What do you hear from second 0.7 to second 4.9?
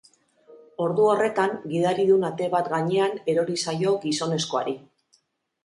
Ordu horretan, gidaridun ate bat gainean erori zaio gizonezkoari.